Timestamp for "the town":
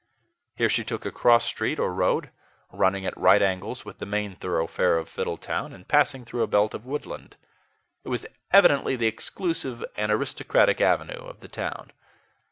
11.41-11.91